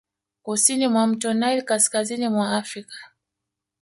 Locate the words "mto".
1.07-1.33